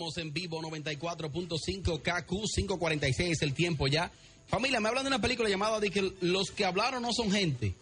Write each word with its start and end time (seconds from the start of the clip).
Seguimos 0.00 0.16
en 0.16 0.32
vivo 0.32 0.62
94.5 0.62 2.00
KQ 2.00 2.26
546 2.54 3.42
el 3.42 3.52
tiempo 3.52 3.86
ya. 3.86 4.10
Familia, 4.46 4.80
me 4.80 4.88
hablan 4.88 5.04
de 5.04 5.08
una 5.08 5.20
película 5.20 5.46
llamada 5.50 5.78
de 5.78 5.90
que 5.90 6.12
los 6.22 6.50
que 6.52 6.64
hablaron 6.64 7.02
no 7.02 7.12
son 7.12 7.30
gente. 7.30 7.74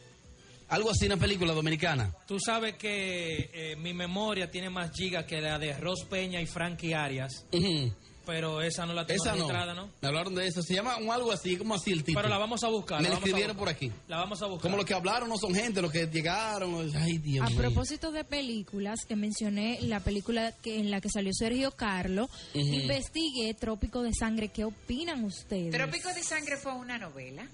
Algo 0.69 0.91
así, 0.91 1.07
una 1.07 1.17
película 1.17 1.53
dominicana. 1.53 2.13
Tú 2.27 2.41
sabes 2.41 2.75
que 2.75 3.51
eh, 3.53 3.77
mi 3.77 3.95
memoria 3.95 4.51
tiene 4.51 4.69
más 4.69 4.91
gigas 4.93 5.27
que 5.27 5.41
la 5.41 5.61
de 5.61 5.75
Ros 5.79 6.05
Peña 6.11 6.41
y 6.43 6.47
Frankie 6.47 6.93
Arias, 6.93 7.45
Ujú. 7.53 7.93
Pero 8.29 8.61
esa 8.61 8.85
no 8.85 8.93
la 8.93 9.07
tengo 9.07 9.23
Esa 9.25 9.31
no. 9.33 9.37
registrada, 9.39 9.73
¿no? 9.73 9.89
Me 10.03 10.09
hablaron 10.09 10.35
de 10.35 10.47
eso. 10.47 10.61
Se 10.63 10.75
llama 10.75 10.99
un 10.99 11.11
algo 11.11 11.33
así, 11.33 11.57
como 11.57 11.75
así 11.75 11.93
el 11.93 12.01
título. 12.05 12.19
Pero 12.19 12.29
la 12.29 12.37
vamos 12.37 12.63
a 12.63 12.69
buscar. 12.69 13.01
Me 13.01 13.09
la 13.09 13.15
escribieron 13.15 13.57
buscar. 13.57 13.75
por 13.77 13.89
aquí. 13.91 13.91
La 14.07 14.19
vamos 14.19 14.43
a 14.43 14.47
buscar. 14.47 14.63
Como 14.65 14.77
los 14.77 14.85
que 14.85 14.93
hablaron 14.93 15.31
no 15.31 15.39
son 15.39 15.55
gente, 15.55 15.81
los 15.81 15.91
que 15.91 16.07
llegaron. 16.09 16.91
Ay, 16.95 17.17
Dios 17.17 17.47
A 17.47 17.49
mío. 17.49 17.59
propósito 17.59 18.13
de 18.13 18.25
películas 18.25 19.07
que 19.09 19.17
mencioné, 19.17 19.79
la 19.81 20.01
película 20.01 20.53
que 20.53 20.79
en 20.79 20.91
la 20.91 21.01
que 21.01 21.09
salió 21.09 21.33
Sergio 21.33 21.71
Carlo, 21.71 22.29
investigué 22.53 23.55
Trópico 23.55 24.03
de 24.03 24.13
Sangre. 24.13 24.49
¿Qué 24.49 24.65
opinan 24.65 25.25
ustedes? 25.25 25.73
Trópico 25.73 26.13
de 26.13 26.23
Sangre 26.23 26.59
fue 26.59 26.75
una 26.75 26.99
novela. 26.99 27.49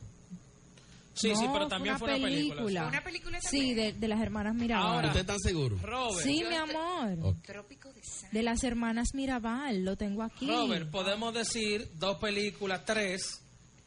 Sí, 1.14 1.32
sí, 1.36 1.45
No, 1.46 1.52
pero 1.52 1.68
también 1.68 1.98
fue 1.98 2.14
una 2.16 2.27
película. 2.27 2.80
¿Fue 2.82 2.88
una 2.91 3.04
película 3.04 3.38
Sí, 3.41 3.56
también? 3.68 3.77
de, 3.77 3.92
de 3.92 4.09
las 4.09 4.20
hermanas 4.20 4.54
Mirabal. 4.54 4.86
Ahora- 4.95 5.06
¿Ustedes 5.09 5.20
están 5.23 5.40
seguros? 5.40 5.80
Robert, 5.82 6.24
sí, 6.27 6.45
mi 6.48 6.54
amor. 6.54 7.37
Trópico 7.42 7.92
de 7.92 8.02
Sangre. 8.02 8.38
De 8.38 8.42
las 8.42 8.64
hermanas 8.64 9.09
Mirabal, 9.14 9.84
lo 9.84 9.96
tengo 9.96 10.23
aquí. 10.23 10.46
Robert, 10.48 10.90
podemos 10.90 11.32
decir 11.32 11.88
dos 11.95 12.16
películas, 12.18 12.84
tres, 12.84 13.40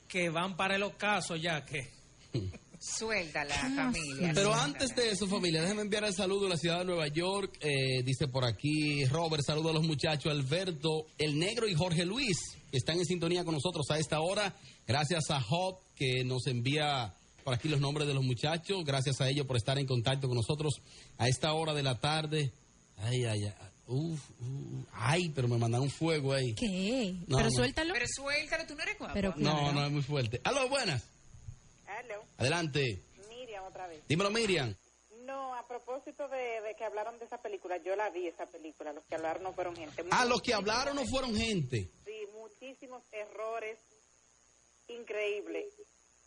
que 0.08 0.30
van 0.30 0.56
para 0.56 0.76
el 0.78 0.84
ocaso 0.84 1.36
ya 1.36 1.66
que... 1.66 1.92
Suéltala, 2.80 3.56
¿Cómo 3.62 3.76
familia. 3.92 4.32
Pero 4.34 4.52
suéltala. 4.54 4.64
antes 4.64 4.96
de 4.96 5.10
eso, 5.12 5.28
familia, 5.28 5.62
déjenme 5.62 5.82
enviar 5.82 6.04
el 6.06 6.14
saludo 6.14 6.46
a 6.46 6.50
la 6.50 6.58
ciudad 6.58 6.80
de 6.80 6.86
Nueva 6.86 7.08
York. 7.08 7.58
Eh, 7.60 8.04
dice 8.04 8.28
por 8.28 8.46
aquí 8.46 9.04
Robert, 9.06 9.44
saludo 9.44 9.70
a 9.72 9.74
los 9.74 9.84
muchachos 9.84 10.32
Alberto, 10.32 11.08
el 11.18 11.38
negro 11.40 11.68
y 11.68 11.74
Jorge 11.74 12.06
Luis, 12.06 12.38
están 12.72 12.98
en 13.00 13.06
sintonía 13.06 13.44
con 13.44 13.54
nosotros 13.54 13.90
a 13.92 13.98
esta 14.00 14.20
hora. 14.22 14.54
Gracias 14.88 15.30
a 15.30 15.44
Hop, 15.50 15.80
que 15.96 16.24
nos 16.24 16.48
envía 16.48 17.14
por 17.44 17.54
aquí 17.54 17.68
los 17.70 17.80
nombres 17.80 18.08
de 18.08 18.14
los 18.14 18.24
muchachos. 18.24 18.84
Gracias 18.86 19.22
a 19.22 19.30
ellos 19.30 19.46
por 19.46 19.58
estar 19.58 19.78
en 19.80 19.86
contacto 19.86 20.28
con 20.28 20.36
nosotros 20.38 20.82
a 21.18 21.28
esta 21.28 21.54
hora 21.54 21.74
de 21.74 21.84
la 21.84 22.00
tarde. 22.00 22.52
Ay, 22.98 23.26
ay, 23.26 23.44
ay. 23.46 23.54
Uf, 23.90 24.20
uf, 24.42 24.86
ay, 24.92 25.30
pero 25.30 25.48
me 25.48 25.58
mandaron 25.58 25.90
fuego 25.90 26.34
ahí. 26.34 26.54
¿Qué? 26.56 27.14
No, 27.28 27.38
Pero 27.38 27.50
no. 27.50 27.56
suéltalo. 27.56 27.94
Pero 27.94 28.06
suéltalo, 28.14 28.66
tú 28.68 28.76
no 28.76 28.84
eres 28.84 28.98
guapo. 29.00 29.14
Pero 29.14 29.30
No, 29.38 29.52
claro. 29.58 29.72
no, 29.72 29.86
es 29.86 29.92
muy 29.94 30.02
fuerte. 30.02 30.42
Aló, 30.44 30.68
buenas. 30.68 31.04
Hello, 31.88 32.22
Adelante. 32.38 33.02
Miriam 33.30 33.64
otra 33.64 33.88
vez. 33.88 34.02
Dímelo, 34.10 34.30
Miriam. 34.30 34.76
No, 35.28 35.54
a 35.56 35.68
propósito 35.68 36.30
de, 36.30 36.62
de 36.62 36.74
que 36.76 36.86
hablaron 36.86 37.20
de 37.20 37.26
esa 37.26 37.38
película, 37.42 37.76
yo 37.76 37.98
la 37.98 38.10
vi 38.10 38.28
esa 38.28 38.46
película, 38.46 38.94
los 38.94 39.04
que 39.04 39.16
hablaron 39.16 39.44
no 39.44 39.52
fueron 39.52 39.76
gente. 39.76 40.06
Ah, 40.10 40.24
los 40.24 40.42
que 40.42 40.54
hablaron 40.54 40.96
no 40.96 41.06
fueron 41.06 41.36
gente. 41.36 41.90
Sí, 42.06 42.28
muchísimos 42.32 43.04
errores 43.12 43.78
increíbles, 44.88 45.66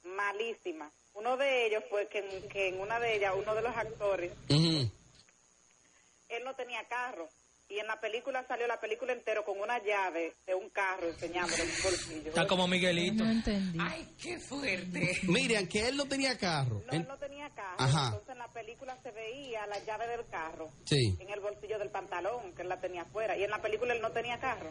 malísimas. 0.05 0.93
Uno 1.15 1.39
de 1.39 1.67
ellos 1.67 1.83
fue 1.89 2.09
que 2.09 2.19
en, 2.19 2.48
que 2.51 2.69
en 2.69 2.78
una 2.78 3.01
de 3.01 3.17
ellas, 3.17 3.33
uno 3.39 3.55
de 3.55 3.62
los 3.62 3.75
actores, 3.75 4.33
él 4.51 6.45
no 6.45 6.55
tenía 6.55 6.84
carro. 6.84 7.27
Y 7.71 7.79
en 7.79 7.87
la 7.87 8.01
película 8.01 8.45
salió 8.49 8.67
la 8.67 8.81
película 8.81 9.13
entero 9.13 9.45
con 9.45 9.61
una 9.61 9.79
llave 9.83 10.35
de 10.45 10.55
un 10.57 10.69
carro 10.71 11.09
enseñándole 11.09 11.63
un 11.63 11.71
bolsillo. 11.85 12.29
Está 12.31 12.47
como 12.49 12.67
Miguelito. 12.67 13.25
No 13.25 13.31
entendí. 13.31 13.79
Ay, 13.81 14.09
qué 14.21 14.41
fuerte. 14.41 15.21
Miriam, 15.23 15.69
que 15.69 15.87
él 15.87 15.97
no 15.97 16.07
tenía 16.07 16.37
carro. 16.37 16.83
No, 16.87 16.93
Él- 16.93 17.07
no 17.07 17.17
tenía 17.17 17.49
carro. 17.51 17.77
Ajá. 17.79 18.07
Entonces 18.07 18.29
en 18.31 18.39
la 18.39 18.49
película 18.49 18.99
se 19.05 19.12
veía 19.12 19.65
la 19.69 19.79
llave 19.85 20.09
del 20.09 20.27
carro 20.27 20.69
Sí. 20.85 21.17
en 21.21 21.31
el 21.31 21.39
bolsillo 21.39 21.79
del 21.79 21.91
pantalón, 21.91 22.53
que 22.55 22.62
él 22.62 22.69
la 22.69 22.81
tenía 22.81 23.03
afuera. 23.03 23.37
Y 23.39 23.45
en 23.45 23.51
la 23.51 23.62
película 23.62 23.95
él 23.95 24.03
no 24.03 24.11
tenía 24.11 24.41
carro. 24.41 24.71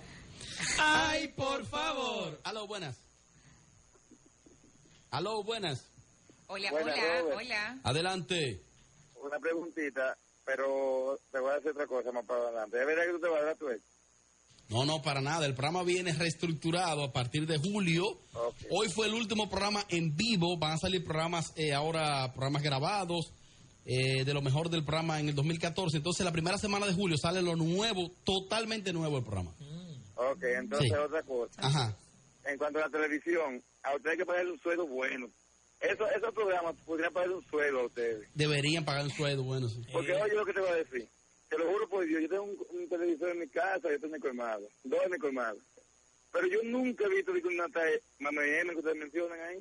¡Ay, 0.80 1.30
por 1.30 1.66
favor! 1.66 2.38
Aló, 2.44 2.68
buenas. 2.68 2.98
Aló, 5.12 5.44
buenas. 5.44 5.86
Hola, 6.48 6.70
hola, 6.74 6.96
Robert. 6.96 7.36
hola. 7.38 7.78
Adelante. 7.84 8.62
Una 9.22 9.40
preguntita, 9.40 10.18
pero 10.56 11.20
te 11.32 11.40
voy 11.40 11.52
a 11.52 11.56
decir 11.56 11.72
otra 11.72 11.86
cosa 11.86 12.12
más 12.12 12.26
para 12.26 12.42
adelante. 12.42 12.80
¿Es 12.80 12.86
verdad 12.88 13.06
que 13.06 13.12
tú 13.12 13.20
te 13.20 13.30
vas 13.30 13.42
a 13.42 13.46
dar 13.46 13.58
tu? 13.58 13.68
No, 14.70 14.86
no, 14.86 15.02
para 15.02 15.22
nada. 15.22 15.46
El 15.46 15.54
programa 15.54 15.84
viene 15.84 16.12
reestructurado 16.14 17.04
a 17.04 17.14
partir 17.14 17.46
de 17.46 17.58
julio. 17.60 18.20
Hoy 18.72 18.90
fue 18.90 19.08
el 19.08 19.14
último 19.14 19.48
programa 19.50 19.84
en 19.90 20.16
vivo. 20.16 20.58
Van 20.58 20.72
a 20.74 20.78
salir 20.78 21.04
programas 21.04 21.54
eh, 21.56 21.74
ahora, 21.74 22.32
programas 22.34 22.64
grabados 22.64 23.32
eh, 23.86 24.24
de 24.24 24.34
lo 24.34 24.42
mejor 24.42 24.70
del 24.70 24.84
programa 24.84 25.20
en 25.20 25.30
el 25.30 25.36
2014. 25.36 25.98
Entonces, 25.98 26.26
la 26.26 26.32
primera 26.32 26.58
semana 26.58 26.88
de 26.88 26.94
julio 26.94 27.18
sale 27.18 27.42
lo 27.44 27.56
nuevo, 27.56 28.12
totalmente 28.24 28.92
nuevo 28.92 29.18
el 29.20 29.24
programa. 29.24 29.52
Ok, 30.16 30.44
entonces 30.44 30.90
Sí. 30.90 30.96
otra 30.96 31.22
cosa. 31.24 31.62
Ajá. 31.62 31.96
En 32.46 32.58
cuanto 32.58 32.80
a 32.80 32.84
la 32.84 32.90
televisión, 32.90 33.62
a 33.84 33.96
ustedes 33.96 34.14
hay 34.14 34.18
que 34.18 34.26
pagarle 34.26 34.52
un 34.52 34.60
sueldo 34.60 34.88
bueno. 34.88 35.30
Eso, 35.80 36.08
esos 36.12 36.34
programas 36.34 36.76
podrían 36.86 37.14
pagarle 37.14 37.36
un 37.36 37.46
sueldo 37.50 37.80
a 37.82 37.86
ustedes. 37.86 38.28
Deberían 38.34 38.84
pagar 38.84 39.04
un 39.06 39.12
sueldo, 39.12 39.44
bueno, 39.44 39.70
sí. 39.70 39.82
Porque 39.94 40.14
oye 40.14 40.34
lo 40.34 40.46
que 40.46 40.54
te 40.54 40.60
voy 40.60 40.70
a 40.70 40.76
decir. 40.76 41.08
Te 41.50 41.58
lo 41.58 41.72
juro 41.72 41.90
por 41.90 42.06
Dios, 42.06 42.22
yo 42.22 42.30
tengo 42.30 42.44
un, 42.44 42.58
un 42.70 42.90
televisor 42.90 43.30
en 43.30 43.40
mi 43.40 43.48
casa, 43.48 43.90
yo 43.90 44.00
tengo 44.00 44.14
mi 44.14 44.20
colmado, 44.20 44.68
dos 44.84 45.00
en 45.06 45.12
mi 45.12 45.18
colmado. 45.18 45.58
Pero 46.32 46.48
yo 46.48 46.60
nunca 46.64 47.06
he 47.06 47.10
visto 47.10 47.32
una 47.32 47.68
Mama 48.20 48.46
M 48.46 48.72
que 48.72 48.78
ustedes 48.78 48.98
mencionan 48.98 49.40
ahí. 49.42 49.58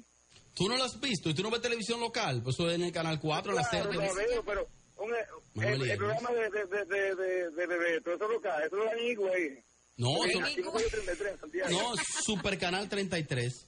¿Tú 0.54 0.68
no 0.68 0.76
lo 0.76 0.84
has 0.84 1.00
visto? 1.00 1.30
¿Y 1.30 1.34
tú 1.34 1.42
no 1.42 1.50
ves 1.50 1.62
televisión 1.62 2.00
local? 2.00 2.42
Pues 2.42 2.56
eso 2.56 2.68
es 2.68 2.74
en 2.74 2.82
el 2.82 2.92
Canal 2.92 3.18
4, 3.20 3.52
en 3.52 3.56
la 3.56 3.68
Claro, 3.68 3.92
serie. 3.92 4.06
lo 4.08 4.14
veo, 4.14 4.44
pero 4.44 4.68
un- 4.96 5.12
Manuel 5.54 5.90
el, 5.90 5.96
programa 5.96 6.30
de, 6.32 6.50
de, 6.50 6.66
de, 6.66 6.84
de, 6.84 7.14
de, 7.16 7.50
de 7.50 7.66
bebé, 7.66 8.00
todo 8.02 8.16
eso 8.16 8.28
lo 8.28 8.40
cae, 8.40 8.66
eso 8.66 8.76
lo 8.76 8.84
dan 8.84 8.98
igual. 8.98 9.64
No, 9.96 10.24
eso- 10.26 10.40
Aquí 10.42 10.60
no 10.60 10.72
puede 10.72 10.90
33 10.90 11.32
en 11.32 11.38
Santiago. 11.40 11.70
no, 11.70 11.92
Super 12.24 12.58
Canal 12.58 12.88
33. 12.88 13.66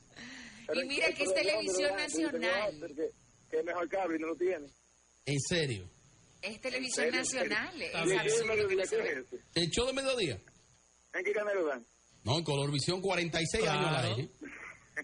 Pero 0.73 0.85
Y 0.85 0.89
mira 0.89 1.07
que 1.13 1.13
es 1.13 1.19
¿de 1.19 1.25
dónde 1.27 1.43
televisión 1.43 1.97
nacional. 1.97 2.75
Apple, 2.83 3.13
Que, 3.51 3.59
es 3.59 3.65
mejor 3.65 3.89
cable 3.89 4.17
y 4.17 4.21
no 4.21 4.27
lo 4.29 4.37
tiene. 4.37 4.67
En 5.27 5.41
serio. 5.41 5.89
Es 6.43 6.61
televisión 6.61 7.07
¿En 7.15 7.25
serio? 7.27 7.49
nacional. 7.49 7.83
Es 7.83 7.93
¿Y 7.93 7.97
el 7.97 8.01
show 8.01 8.07
de 8.09 8.19
absurdo 8.19 8.47
no 8.47 8.55
qué 8.69 8.75
ve. 8.77 8.83
es 8.83 8.93
ese? 8.93 9.41
¿El 9.55 9.71
show 9.71 9.87
de 9.87 9.93
mediodía? 9.93 10.39
¿En 11.15 11.25
qué 11.25 11.33
canal 11.33 11.55
lo 11.57 11.67
dan? 11.67 11.87
No, 12.25 12.39
en 12.39 12.45
Colorvisión 12.45 13.01
46 13.01 13.67
años 13.67 13.85
al 13.87 13.91
Claro. 14.01 14.15
aire. 14.17 14.29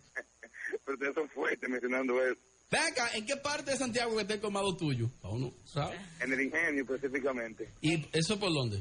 Pero 0.85 0.95
ustedes 0.95 1.15
son 1.15 1.29
fuertes 1.31 1.69
mencionando 1.69 2.23
eso. 2.25 2.41
Ven 2.71 2.81
acá, 2.83 3.11
¿en 3.15 3.27
qué 3.27 3.37
parte 3.37 3.71
de 3.73 3.77
Santiago 3.77 4.15
que 4.17 4.23
está 4.23 4.35
el 4.35 4.41
colmado 4.41 4.77
tuyo? 4.77 5.09
A 5.23 5.29
uno, 5.31 5.53
¿sabes? 5.65 6.01
En 6.21 6.33
el 6.33 6.41
ingenio 6.43 6.83
específicamente. 6.85 7.69
¿Y 7.81 8.05
eso 8.17 8.39
por 8.39 8.53
dónde? 8.53 8.79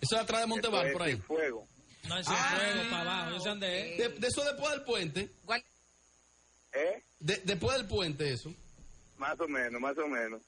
Eso 0.00 0.16
es 0.16 0.20
atrás 0.22 0.42
de 0.42 0.46
Montebar, 0.46 0.92
por 0.92 1.02
ahí. 1.02 1.16
fuego. 1.16 1.66
No, 2.08 2.18
ese 2.18 2.30
Ah, 2.32 2.56
fuego 2.60 2.90
para 2.90 3.02
abajo. 3.02 3.30
Yo 3.36 3.40
sé 3.40 3.48
dónde 3.48 3.92
es. 3.94 3.98
De, 3.98 4.08
de 4.20 4.26
eso 4.28 4.44
después 4.44 4.70
del 4.70 4.82
puente. 4.84 5.30
Igual- 5.42 5.64
¿Eh? 6.76 7.02
De- 7.20 7.40
después 7.44 7.76
del 7.76 7.86
puente, 7.86 8.32
eso. 8.32 8.52
Más 9.18 9.38
o 9.40 9.48
menos, 9.48 9.80
más 9.80 9.96
o 9.98 10.06
menos. 10.08 10.42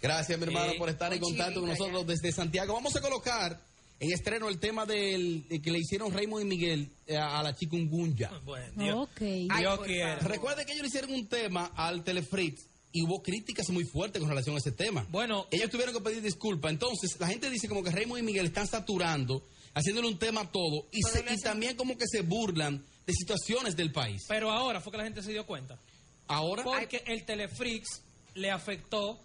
Gracias, 0.00 0.38
mi 0.38 0.44
hermano, 0.44 0.72
Sí. 0.72 0.78
por 0.78 0.88
estar 0.88 1.12
en 1.12 1.20
contacto 1.20 1.60
con 1.60 1.68
nosotros 1.70 2.06
desde 2.06 2.32
Santiago. 2.32 2.74
Vamos 2.74 2.94
a 2.96 3.00
colocar 3.00 3.60
en 3.98 4.12
estreno 4.12 4.48
el 4.48 4.58
tema 4.58 4.84
del 4.86 5.46
de 5.48 5.60
que 5.60 5.70
le 5.70 5.78
hicieron 5.78 6.12
Raymond 6.12 6.42
y 6.44 6.48
Miguel 6.48 6.88
eh, 7.06 7.16
a 7.16 7.42
la 7.42 7.54
chikungunya. 7.54 8.30
Bueno, 8.44 8.72
Dios, 8.76 8.96
Ok. 9.08 9.20
Ay, 9.22 9.48
Dios 9.58 9.76
por 9.78 9.86
quiera. 9.86 10.16
favor. 10.16 10.30
Recuerde 10.32 10.66
que 10.66 10.72
ellos 10.72 10.82
le 10.82 10.88
hicieron 10.88 11.12
un 11.12 11.26
tema 11.28 11.72
al 11.74 12.04
Telefrix 12.04 12.66
y 12.92 13.02
hubo 13.02 13.22
críticas 13.22 13.68
muy 13.70 13.84
fuertes 13.84 14.20
con 14.20 14.28
relación 14.28 14.54
a 14.54 14.58
ese 14.58 14.72
tema. 14.72 15.06
Bueno, 15.10 15.46
Ellos 15.50 15.70
tuvieron 15.70 15.94
que 15.94 16.00
pedir 16.00 16.22
disculpas. 16.22 16.70
Entonces, 16.72 17.18
la 17.18 17.26
gente 17.28 17.48
dice 17.50 17.68
como 17.68 17.82
que 17.82 17.90
Raymond 17.90 18.22
y 18.22 18.26
Miguel 18.26 18.46
están 18.46 18.66
saturando, 18.66 19.42
haciéndole 19.74 20.08
un 20.08 20.18
tema 20.18 20.42
a 20.42 20.50
todo, 20.52 20.86
y, 20.92 21.02
se- 21.02 21.24
y 21.34 21.36
también 21.40 21.76
como 21.76 21.96
que 21.98 22.06
se 22.06 22.20
burlan 22.22 22.82
de 23.06 23.12
situaciones 23.12 23.76
del 23.76 23.92
país. 23.92 24.24
pero 24.28 24.50
ahora 24.50 24.80
fue 24.80 24.90
que 24.90 24.98
la 24.98 25.04
gente 25.04 25.22
se 25.22 25.30
dio 25.32 25.46
cuenta. 25.46 25.78
Ahora, 26.28 26.64
Porque 26.64 27.04
el 27.06 27.24
Telefrix 27.24 28.02
le 28.34 28.50
afectó 28.50 29.20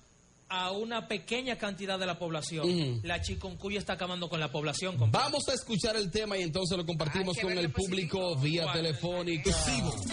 a 0.49 0.69
una 0.71 1.07
pequeña 1.07 1.57
cantidad 1.57 1.97
de 1.97 2.05
la 2.05 2.19
población. 2.19 2.69
Ujú. 2.69 2.99
La 3.03 3.21
chikungunya 3.21 3.79
está 3.79 3.93
acabando 3.93 4.29
con 4.29 4.39
la 4.39 4.51
población. 4.51 4.97
compadre. 4.97 5.25
vamos 5.25 5.47
a 5.49 5.53
escuchar 5.53 5.95
el 5.95 6.11
tema 6.11 6.37
y 6.37 6.43
entonces 6.43 6.77
lo 6.77 6.85
compartimos 6.85 7.35
con 7.41 7.57
el 7.57 7.71
público 7.71 8.19
positivo. 8.35 8.41
vía 8.43 8.63
¿Cuál? 8.63 8.75
telefónica. 8.75 9.51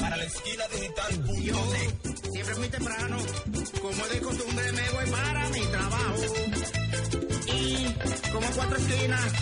para 0.00 0.16
la 0.16 0.24
esquina 0.24 0.64
digital.net. 0.68 1.94
Siempre 2.32 2.54
muy 2.54 2.68
temprano, 2.68 3.16
como 3.82 4.06
de 4.06 4.20
costumbre 4.20 4.72
me 4.72 4.90
voy 4.90 5.10
para 5.10 5.48
mi 5.50 5.60
trabajo. 5.60 6.22
Y 7.52 7.84
como 8.32 8.46
cuatro 8.54 8.76
esquinas, 8.78 9.32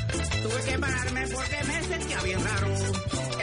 tuve 0.43 0.71
que 0.73 0.79
pararme 0.81 1.29
porque 1.29 1.65
me 1.65 1.83
sentía 1.85 2.23
bien 2.23 2.43
raro. 2.43 2.75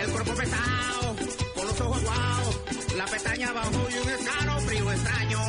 El 0.04 0.12
cuerpo 0.12 0.34
pesado, 0.34 1.16
con 1.56 1.66
los 1.66 1.80
ojos 1.80 2.04
guau, 2.04 2.98
la 2.98 3.06
pestaña 3.06 3.48
abajo 3.48 3.88
y 3.90 3.98
un 4.00 4.10
escalofrío 4.10 4.92
extraño. 4.92 5.40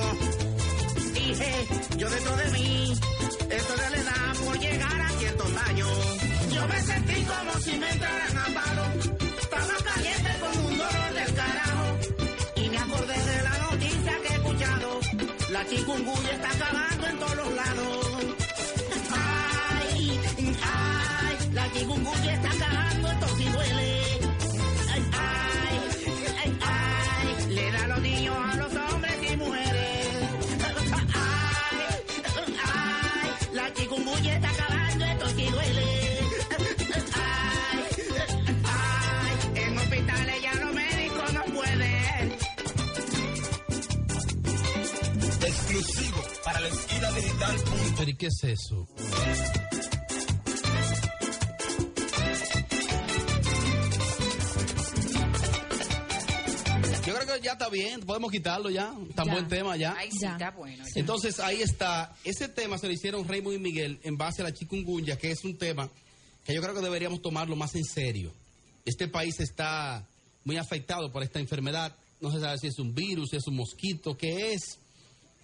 Dije, 1.12 1.67
yo 1.97 2.09
dentro 2.09 2.37
de 2.37 2.51
mí, 2.53 2.93
esto 3.51 3.73
de 3.75 3.91
la 3.91 3.97
edad 3.97 4.37
por 4.45 4.59
llegar 4.61 5.01
a 5.01 5.09
ciertos 5.19 5.51
años. 5.69 5.91
Yo 6.53 6.69
me 6.69 6.81
sentí 6.83 7.23
como 7.25 7.61
si 7.62 7.79
me 7.81 7.91
entraran 7.91 8.39
a 8.39 8.45
palo. 8.55 8.85
Estaba 9.43 9.93
caliente 9.93 10.31
con 10.39 10.65
un 10.67 10.79
dolor 10.79 11.12
del 11.15 11.35
carajo. 11.35 11.99
Y 12.55 12.69
me 12.69 12.79
acordé 12.79 13.19
de 13.25 13.43
la 13.43 13.59
noticia 13.59 14.12
que 14.23 14.29
he 14.29 14.37
escuchado. 14.37 15.00
La 15.50 15.67
chikungunya 15.67 16.31
está 16.31 16.50
acabando 16.50 17.07
en 17.09 17.19
todos 17.19 17.37
los 17.37 17.53
lados. 17.55 18.07
Ay, 19.11 20.21
ay, 20.62 21.50
la 21.53 21.73
chikungunya 21.73 22.35
está 22.35 22.50
acabando 22.50 22.74
digital. 47.12 47.56
Pero 47.99 48.11
¿y 48.11 48.15
qué 48.17 48.27
es 48.27 48.45
eso? 48.45 48.87
Yo 57.06 57.15
creo 57.15 57.27
que 57.37 57.43
ya 57.45 57.53
está 57.53 57.69
bien, 57.69 58.01
podemos 58.01 58.31
quitarlo 58.33 58.71
ya. 58.71 58.95
Tan 59.15 59.27
Ya. 59.27 59.33
buen 59.33 59.49
tema 59.49 59.77
ya. 59.77 59.95
Sí, 60.11 60.19
Ya. 60.23 60.33
está 60.33 60.51
bueno. 60.53 60.85
Entonces 60.95 61.39
ahí 61.39 61.61
está. 61.61 62.15
Ese 62.25 62.49
tema 62.49 62.79
se 62.79 62.87
lo 62.87 62.93
hicieron 62.95 63.29
Raymond 63.29 63.57
y 63.57 63.59
Miguel 63.61 63.99
en 64.03 64.17
base 64.17 64.41
a 64.41 64.45
la 64.47 64.55
chikungunya, 64.55 65.17
que 65.19 65.31
es 65.31 65.45
un 65.45 65.57
tema 65.59 65.91
que 66.47 66.55
yo 66.55 66.62
creo 66.62 66.75
que 66.75 66.81
deberíamos 66.81 67.21
tomarlo 67.21 67.57
más 67.57 67.75
en 67.75 67.85
serio. 67.85 68.33
Este 68.87 69.07
país 69.09 69.39
está 69.41 70.07
muy 70.45 70.57
afectado 70.57 71.11
por 71.12 71.23
esta 71.23 71.41
enfermedad. 71.41 71.95
No 72.21 72.31
se 72.33 72.41
sabe 72.41 72.59
si 72.59 72.69
es 72.69 72.79
un 72.79 72.95
virus, 72.95 73.31
si 73.31 73.37
es 73.37 73.47
un 73.47 73.57
mosquito, 73.57 74.17
qué 74.17 74.53
es. 74.55 74.79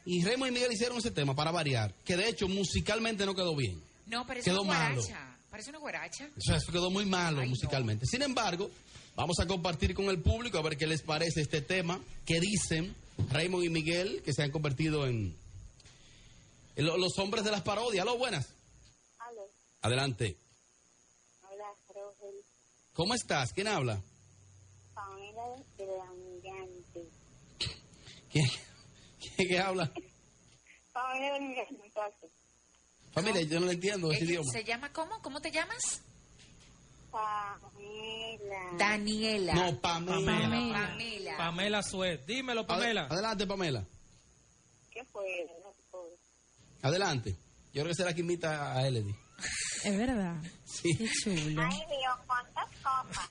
Y 0.07 0.25
Raymond 0.25 0.51
y 0.51 0.55
Miguel 0.55 0.73
hicieron 0.73 0.99
ese 0.99 1.11
tema 1.11 1.35
para 1.35 1.51
variar, 1.51 1.93
que 2.05 2.17
de 2.17 2.29
hecho 2.29 2.49
musicalmente 2.49 3.25
no 3.27 3.35
quedó 3.35 3.55
bien. 3.55 3.81
No, 4.07 4.27
parece 4.27 4.51
Quedó 4.51 4.63
una 4.63 4.73
malo. 4.73 4.95
guaracha. 5.03 5.37
Parece 5.51 5.71
una 5.71 5.79
guaracha. 5.79 6.31
O 6.37 6.41
sea, 6.41 6.57
eso 6.57 6.73
quedó 6.73 6.91
muy 6.91 7.05
malo 7.07 7.41
Ay, 7.41 7.47
no. 7.47 7.51
musicalmente. 7.51 8.07
Sin 8.07 8.23
embargo, 8.23 8.71
vamos 9.17 9.39
a 9.41 9.47
compartir 9.47 9.95
con 9.95 10.07
el 10.07 10.21
público 10.21 10.59
a 10.59 10.63
ver 10.63 10.77
qué 10.77 10.87
les 10.87 11.03
parece 11.03 11.41
este 11.43 11.61
tema. 11.61 12.01
¿Qué 12.25 12.41
dicen 12.41 12.95
Raymond 13.31 13.65
y 13.65 13.69
Miguel, 13.69 14.23
que 14.25 14.33
se 14.33 14.43
han 14.43 14.51
convertido 14.51 15.07
en, 15.07 15.37
en 16.77 16.85
lo- 16.87 16.97
los 16.97 17.19
hombres 17.19 17.45
de 17.45 17.51
las 17.51 17.63
parodias? 17.63 18.03
Aló, 18.03 18.17
buenas. 18.17 18.49
Aló, 19.19 19.43
Adelante. 19.83 20.37
hola, 21.43 21.65
Rogel, 21.89 22.35
¿Cómo 22.95 23.15
estás? 23.15 23.53
¿Quién 23.53 23.69
habla? 23.69 24.01
Pamela 24.95 25.43
de 25.77 25.87
la 25.87 26.11
Mirante. 26.13 27.09
¿Quién, 28.33 28.47
que 29.47 29.59
habla? 29.59 29.91
Familia, 33.13 33.43
yo 33.43 33.61
no 33.61 33.67
le 33.67 33.73
entiendo 33.73 34.13
ese 34.13 34.25
idioma. 34.25 34.51
¿Se 34.53 34.65
llama 34.65 34.93
cómo? 34.93 35.21
¿Cómo 35.23 35.41
te 35.41 35.51
llamas? 35.51 36.03
Pamela. 37.11 38.71
Daniela. 38.79 39.55
No, 39.55 39.81
Pamela. 39.81 40.33
Pamela. 40.33 40.89
Pamela. 40.89 41.37
Pamela 41.37 41.83
Suez. 41.83 42.25
Dímelo, 42.27 42.67
Pamela. 42.67 43.07
Adelante, 43.11 43.47
Pamela. 43.47 43.85
¿Qué 44.91 45.05
fue? 45.05 45.25
Adelante. 46.83 47.37
Yo 47.73 47.83
creo 47.83 47.89
que 47.89 47.95
será 47.95 48.15
que 48.15 48.21
imita 48.21 48.77
a 48.77 48.87
Elodie. 48.87 49.15
Es 49.85 49.97
verdad. 49.97 50.37
Sí. 50.65 50.97
Qué 50.97 51.09
chulo. 51.23 51.63
Ay, 51.63 51.79
Dios, 51.89 52.19
cuántas 52.27 52.69
cosas. 52.77 53.31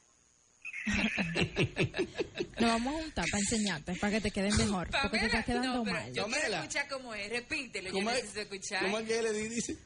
Nos 2.60 2.70
vamos 2.72 2.96
a 2.96 3.02
juntar 3.04 3.26
para 3.32 3.40
enseñarte, 3.42 3.96
para 3.96 4.14
que 4.14 4.22
te 4.22 4.32
quede 4.32 4.52
mejor. 4.52 4.90
Porque 5.02 5.20
te 5.20 5.26
está 5.28 5.44
quedando 5.44 5.76
no, 5.76 5.84
pero 5.84 5.96
mal. 5.96 6.06
yo 6.08 6.14
quiero 6.26 6.30
Pamela. 6.32 6.58
escuchar 6.60 6.88
cómo 6.90 7.14
es. 7.14 7.30
Repítelo, 7.30 7.88
yo 7.90 7.94
¿Cómo 7.94 8.10
es, 8.10 8.16
necesito 8.18 8.42
escuchar. 8.42 8.82
¿Cómo 8.84 9.00
es 9.00 9.08
que 9.08 9.20
Elodie 9.20 9.50
dice? 9.50 9.78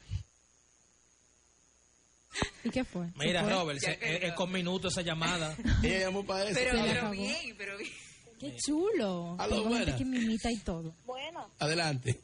¿Y 2.64 2.70
qué 2.70 2.84
fue? 2.84 3.06
¿Se 3.06 3.18
Mira, 3.26 3.42
fue? 3.44 3.52
Robert, 3.52 3.78
se- 3.80 3.92
es, 3.92 4.22
es 4.24 4.28
no. 4.30 4.34
con 4.34 4.50
minutos 4.50 4.92
esa 4.92 5.02
llamada. 5.02 5.56
Ella 5.82 6.00
llamó 6.00 6.24
para 6.26 6.44
eso. 6.44 6.54
Pero, 6.58 6.72
le 6.74 6.92
pero 6.92 7.10
bien, 7.10 7.54
pero 7.56 7.78
bien. 7.78 7.92
Qué 8.40 8.56
chulo. 8.56 9.36
Aló, 9.38 9.64
buenas. 9.64 9.96
que 9.96 10.04
me 10.04 10.18
imita 10.18 10.50
y 10.50 10.58
todo. 10.58 10.94
Bueno, 11.04 11.48
Adelante. 11.60 12.20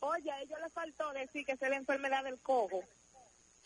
oye, 0.00 0.30
a 0.30 0.40
ellos 0.40 0.58
les 0.62 0.72
faltó 0.72 1.12
decir 1.12 1.44
que 1.44 1.52
esa 1.52 1.66
es 1.66 1.70
la 1.70 1.76
enfermedad 1.76 2.24
del 2.24 2.38
cojo. 2.38 2.82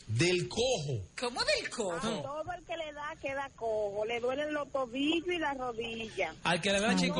Del 0.08 0.48
cojo. 0.48 1.04
¿Cómo 1.20 1.40
del 1.44 1.66
A 1.66 1.70
cojo? 1.76 2.22
todo 2.22 2.52
el 2.56 2.64
que 2.64 2.76
le 2.78 2.92
da 2.94 3.14
queda 3.20 3.50
cojo. 3.54 4.04
Le 4.06 4.20
duelen 4.20 4.54
los 4.54 4.70
tobillos 4.72 5.28
y 5.28 5.38
las 5.38 5.56
rodillas. 5.56 6.34
Al 6.44 6.60
que 6.62 6.72
le 6.72 6.80
da 6.80 6.88
la 6.88 6.94
mío. 6.94 7.14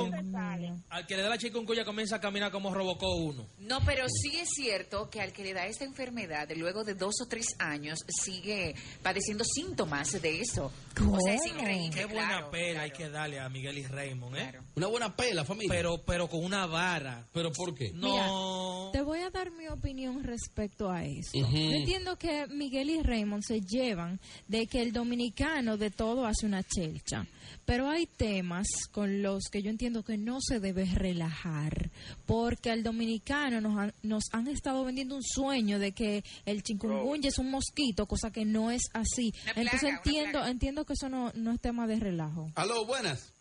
al 0.88 1.06
que 1.06 1.16
le 1.16 1.22
da 1.22 1.28
la 1.28 1.38
chikungunya 1.38 1.84
comienza 1.84 2.16
a 2.16 2.20
caminar 2.20 2.50
como 2.50 2.72
Robocó 2.72 3.14
uno. 3.16 3.46
No, 3.58 3.80
pero 3.84 4.06
sí 4.08 4.38
es 4.38 4.48
cierto 4.54 5.10
que 5.10 5.20
al 5.20 5.32
que 5.32 5.44
le 5.44 5.52
da 5.52 5.66
esta 5.66 5.84
enfermedad, 5.84 6.48
luego 6.56 6.82
de 6.82 6.94
dos 6.94 7.14
o 7.22 7.26
tres 7.28 7.46
años, 7.58 7.98
sigue 8.08 8.74
padeciendo 9.02 9.44
síntomas 9.44 10.10
de 10.22 10.40
eso. 10.40 10.72
O 11.12 11.20
sea, 11.20 11.34
es 11.34 11.42
¿Cómo? 11.42 11.60
increíble. 11.60 11.90
Qué 11.94 12.06
buena 12.06 12.28
claro, 12.28 12.50
pela 12.50 12.82
hay 12.82 12.90
que 12.90 13.08
darle 13.10 13.38
a 13.38 13.48
Miguel 13.50 13.78
y 13.78 13.86
Raymond, 13.86 14.36
¿eh? 14.36 14.48
claro. 14.50 14.64
Una 14.74 14.86
buena 14.86 15.14
pela, 15.14 15.44
familia. 15.44 15.68
Pero, 15.70 16.02
pero 16.04 16.28
con 16.28 16.42
una 16.42 16.66
vara. 16.66 17.28
¿Pero 17.32 17.52
por 17.52 17.74
qué? 17.74 17.90
No. 17.92 18.90
Voy 19.08 19.20
a 19.20 19.30
dar 19.30 19.50
mi 19.52 19.66
opinión 19.68 20.22
respecto 20.22 20.90
a 20.90 21.02
esto. 21.02 21.38
Ujú. 21.38 21.56
Yo 21.56 21.76
entiendo 21.76 22.18
que 22.18 22.46
Miguel 22.48 22.90
y 22.90 23.02
Raymond 23.02 23.42
se 23.42 23.62
llevan 23.62 24.20
de 24.48 24.66
que 24.66 24.82
el 24.82 24.92
dominicano 24.92 25.78
de 25.78 25.90
todo 25.90 26.26
hace 26.26 26.44
una 26.44 26.62
chelcha, 26.62 27.26
pero 27.64 27.88
hay 27.88 28.04
temas 28.04 28.66
con 28.92 29.22
los 29.22 29.44
que 29.50 29.62
yo 29.62 29.70
entiendo 29.70 30.02
que 30.02 30.18
no 30.18 30.42
se 30.42 30.60
debe 30.60 30.84
relajar, 30.84 31.90
porque 32.26 32.70
al 32.70 32.82
dominicano 32.82 33.62
nos 33.62 33.78
han, 33.78 33.94
nos 34.02 34.24
han 34.32 34.46
estado 34.46 34.84
vendiendo 34.84 35.16
un 35.16 35.24
sueño 35.24 35.78
de 35.78 35.92
que 35.92 36.22
el 36.44 36.62
chikungunya 36.62 37.30
es 37.30 37.38
un 37.38 37.50
mosquito, 37.50 38.04
cosa 38.04 38.30
que 38.30 38.44
no 38.44 38.70
es 38.70 38.82
así. 38.92 39.32
Plaga, 39.32 39.62
Entonces 39.62 39.88
entiendo 39.88 40.44
entiendo 40.44 40.84
que 40.84 40.92
eso 40.92 41.08
no, 41.08 41.32
no 41.34 41.52
es 41.52 41.60
tema 41.62 41.86
de 41.86 41.98
relajo. 41.98 42.52
Aló, 42.56 42.84
buenas. 42.84 43.32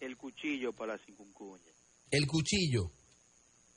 El 0.00 0.18
cuchillo 0.18 0.74
para 0.74 0.98
la 0.98 1.06
chikungunya. 1.06 1.64
El 2.10 2.26
cuchillo. 2.26 2.90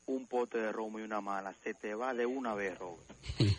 Un 0.05 0.27
pote 0.27 0.57
de 0.57 0.71
romo 0.71 0.99
y 0.99 1.03
una 1.03 1.21
mala. 1.21 1.53
Se 1.63 1.73
te 1.73 1.93
va 1.95 2.13
de 2.13 2.25
una 2.25 2.53
vez, 2.53 2.77
Robert. 2.77 3.09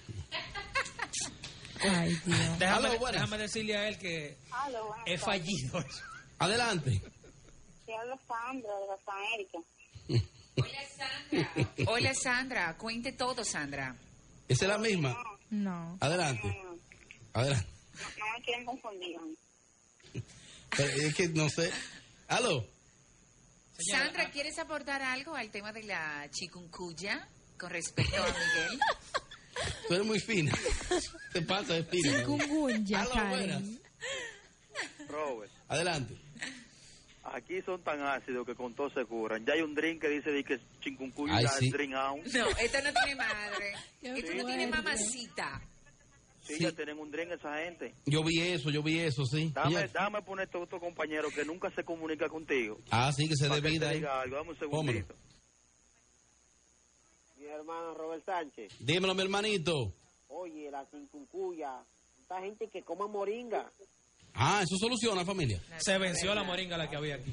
Ay, 1.81 2.15
Dios. 2.25 2.59
Déjame, 2.59 3.39
decirle 3.39 3.77
a 3.77 3.89
él 3.89 3.99
que 3.99 4.29
es 4.29 4.39
tardes. 4.49 5.21
fallido. 5.23 5.85
Adelante. 6.39 7.03
Te 7.85 7.95
habla 7.95 8.19
Sandra 8.27 8.71
de 8.81 8.87
la 8.87 8.97
San 9.05 9.23
Erika. 9.35 9.59
Hola, 11.91 12.15
Sandra. 12.15 12.77
Cuente 12.79 13.13
todo, 13.13 13.45
Sandra. 13.45 13.97
Esa 14.49 14.65
es 14.65 14.69
la 14.71 14.79
misma. 14.79 15.17
No. 15.51 15.99
Adelante. 16.01 16.49
No, 16.65 16.79
Adelante. 17.35 17.69
no 18.19 18.33
me 18.33 18.45
quieren 18.45 18.65
confundir. 18.65 19.17
Pero 20.77 20.89
es 21.07 21.15
que 21.15 21.29
no 21.29 21.49
sé. 21.49 21.71
Aló. 22.29 22.67
Señora, 23.79 24.05
Sandra. 24.07 24.31
¿quieres 24.31 24.59
aportar 24.59 25.03
algo 25.03 25.35
al 25.35 25.51
tema 25.51 25.73
de 25.73 25.83
la 25.83 26.29
chikungunya 26.31 27.27
con 27.59 27.71
respecto 27.71 28.17
a 28.23 28.27
Miguel? 28.27 28.81
Tú 29.89 29.95
eres 29.95 30.07
muy 30.07 30.21
fina. 30.21 30.53
Te 31.33 31.43
pasa 31.43 31.75
de 31.75 31.85
fina. 31.85 32.19
Chikungunya, 32.19 33.07
Karen. 33.13 33.31
buenas. 33.31 33.63
Robert, 35.09 35.53
Adelante. 35.69 36.17
aquí 37.25 37.63
son 37.63 37.83
tan 37.83 38.01
ácidos 38.03 38.45
que 38.47 38.55
con 38.55 38.75
todo 38.75 38.91
se 38.91 39.05
curan. 39.05 39.45
Ya 39.47 39.53
hay 39.55 39.61
un 39.61 39.75
drink 39.75 40.01
que 40.01 40.09
dice 40.09 40.31
de 40.31 40.43
que 40.45 40.59
chikungunya 40.81 41.49
sí. 41.49 41.71
drink 41.71 41.95
out. 41.95 42.25
No, 42.27 42.49
esto 42.51 42.79
no 42.83 42.93
tiene 42.93 43.15
madre. 43.17 43.75
Esto 44.03 44.35
no 44.35 44.45
tiene 44.47 44.67
mamacita. 44.67 45.63
Sí, 46.45 46.57
Sí. 46.57 46.63
ya 46.65 46.73
tienen 46.73 46.99
un 46.99 47.11
drink 47.11 47.31
esa 47.33 47.57
gente. 47.57 47.95
Yo 48.07 48.23
vi 48.23 48.39
eso, 48.41 48.71
yo 48.71 48.83
vi 48.83 48.99
eso, 49.01 49.25
sí. 49.25 49.51
Dame, 49.55 49.89
dame 49.89 50.21
poner 50.23 50.49
a 50.53 50.59
otro 50.59 50.79
compañero 50.79 51.29
que 51.35 51.45
nunca 51.45 51.71
se 51.75 51.83
comunica 51.85 52.29
contigo. 52.29 52.79
Ah, 52.91 53.11
sí, 53.13 53.27
que 53.29 53.35
se 53.35 53.49
dé 53.49 53.61
vida 53.63 53.89
ahí. 53.89 54.05
algo. 54.05 54.37
Dame 54.37 54.51
un 54.51 54.57
Pómelo. 54.57 54.99
segundito. 54.99 55.15
Mi 57.39 57.47
hermano 57.47 57.95
Robert 57.95 58.25
Sánchez, 58.25 58.73
Dímelo, 58.81 59.15
mi 59.15 59.23
hermanito. 59.23 59.93
oye, 60.29 60.71
la 60.71 60.85
chikungunya, 60.91 61.83
esta 62.21 62.41
gente 62.41 62.69
que 62.69 62.83
come 62.83 63.07
moringa, 63.09 63.71
Ah, 64.35 64.61
eso 64.65 64.77
soluciona, 64.79 65.25
familia. 65.25 65.63
Se 65.79 65.97
venció 65.99 66.35
la 66.35 66.43
moringa 66.43 66.77
la 66.77 66.89
que 66.91 66.97
había 66.97 67.15
aquí. 67.17 67.33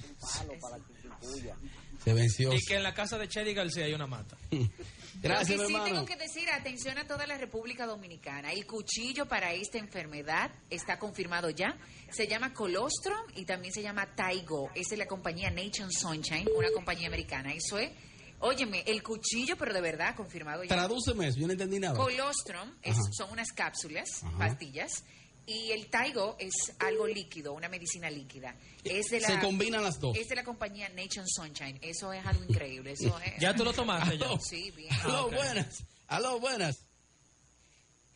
Se 2.04 2.14
venció. 2.14 2.52
Y 2.54 2.60
que 2.66 2.76
en 2.76 2.84
la 2.84 2.94
casa 2.94 3.18
de 3.18 3.28
Chedi 3.28 3.54
García 3.54 3.86
hay 3.86 3.94
una 3.94 4.08
mata. 4.08 4.36
Gracias, 5.22 5.58
Lo 5.58 5.64
que 5.64 5.68
sí 5.68 5.74
hermano. 5.76 5.94
tengo 5.94 6.06
que 6.06 6.16
decir, 6.16 6.50
atención 6.50 6.98
a 6.98 7.06
toda 7.06 7.28
la 7.28 7.38
República 7.38 7.86
Dominicana. 7.86 8.52
El 8.54 8.66
cuchillo 8.66 9.28
para 9.28 9.54
esta 9.54 9.78
enfermedad 9.78 10.52
está 10.72 10.98
confirmado 10.98 11.52
ya. 11.52 11.78
Se 12.12 12.28
llama 12.28 12.54
Colostrum 12.54 13.20
y 13.36 13.46
también 13.46 13.72
se 13.74 13.84
llama 13.84 14.16
Taigo. 14.16 14.72
Es 14.74 14.88
de 14.88 14.98
la 14.98 15.06
compañía 15.06 15.52
Nation 15.52 15.92
Sunshine, 15.92 16.48
una 16.58 16.72
compañía 16.72 17.08
americana. 17.08 17.54
Eso 17.54 17.78
es, 17.78 17.92
óyeme, 18.40 18.84
el 18.88 19.04
cuchillo, 19.04 19.56
pero 19.58 19.72
de 19.74 19.82
verdad 19.82 20.16
confirmado 20.16 20.64
ya. 20.64 20.70
Tradúceme 20.70 21.28
eso, 21.28 21.40
yo 21.40 21.46
no 21.46 21.54
entendí 21.54 21.80
nada. 21.80 21.96
Colostrum 21.96 22.72
es- 22.82 22.98
son 23.16 23.30
unas 23.32 23.52
cápsulas, 23.52 24.24
Ajá. 24.24 24.38
pastillas. 24.40 25.04
Y 25.48 25.72
el 25.72 25.88
Taigo 25.88 26.36
es 26.40 26.54
algo 26.80 27.08
líquido, 27.08 27.54
una 27.54 27.68
medicina 27.68 28.10
líquida. 28.10 28.56
Es 28.84 29.08
de 29.08 29.20
la, 29.20 29.28
Se 29.28 29.40
combinan 29.40 29.84
las 29.84 30.00
dos. 30.00 30.16
Es 30.18 30.30
de 30.30 30.36
la 30.36 30.44
compañía 30.44 30.88
Nation 30.90 31.28
Sunshine. 31.28 31.80
Eso 31.82 32.14
es 32.14 32.26
algo 32.26 32.44
increíble. 32.44 32.92
Eso 32.92 33.20
es, 33.20 33.34
¿Ya 33.40 33.56
tú 33.56 33.64
lo 33.64 33.74
tomaste 33.74 34.18
ya? 34.18 34.28
Sí, 34.40 34.72
bien. 34.72 34.94
Aló, 35.04 35.30
Ah, 35.32 35.36
buenas. 35.36 35.84
Aló, 36.08 36.40
buenas. 36.40 36.86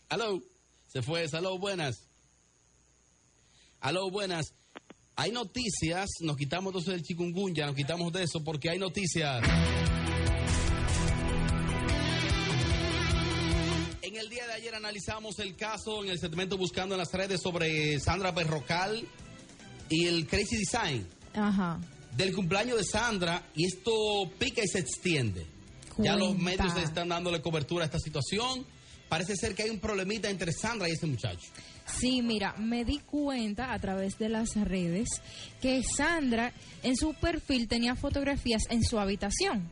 Aló. 0.10 0.42
Se 0.88 1.02
fue. 1.02 1.28
Aló, 1.34 1.58
buenas. 1.58 2.08
Aló, 3.80 4.10
buenas. 4.10 4.54
Hay 5.16 5.32
noticias. 5.32 6.10
Nos 6.22 6.38
quitamos 6.38 6.72
entonces 6.72 6.94
del 6.94 7.04
chikungunya. 7.04 7.66
Nos 7.66 7.76
quitamos 7.76 8.14
de 8.14 8.24
eso 8.24 8.44
porque 8.44 8.70
hay 8.70 8.80
noticias. 8.80 9.44
Analizamos 14.86 15.40
el 15.40 15.56
caso 15.56 16.04
en 16.04 16.12
el 16.12 16.20
segmento 16.20 16.60
Buscando 16.60 16.94
en 16.94 17.00
las 17.00 17.12
redes 17.12 17.42
sobre 17.42 18.00
Sandra 18.00 18.32
Berrocal 18.32 19.04
y 19.90 20.06
el 20.06 20.28
Crazy 20.28 20.58
Design. 20.58 21.08
Ajá. 21.34 21.80
del 22.16 22.34
cumpleaños 22.34 22.78
de 22.78 22.84
Sandra 22.84 23.44
y 23.56 23.66
esto 23.66 23.92
pica 24.38 24.62
y 24.64 24.68
se 24.68 24.80
extiende. 24.80 25.48
Ya 25.98 26.16
los 26.16 26.38
medios 26.38 26.78
están 26.78 27.10
dándole 27.10 27.42
cobertura 27.42 27.84
a 27.84 27.86
esta 27.88 28.00
situación. 28.00 28.64
Parece 29.10 29.36
ser 29.36 29.56
que 29.56 29.64
hay 29.64 29.70
un 29.72 29.80
problemita 29.80 30.30
entre 30.30 30.52
Sandra 30.52 30.88
y 30.88 30.92
ese 30.92 31.08
muchacho. 31.08 31.50
Sí, 31.88 32.22
mira, 32.22 32.54
me 32.58 32.86
di 32.86 33.00
cuenta 33.00 33.74
a 33.74 33.80
través 33.80 34.20
de 34.20 34.30
las 34.30 34.56
redes 34.56 35.10
que 35.62 35.82
Sandra 35.84 36.54
en 36.84 36.96
su 36.96 37.16
perfil 37.16 37.68
tenía 37.68 37.96
fotografías 37.96 38.62
en 38.70 38.84
su 38.84 39.00
habitación. 39.00 39.70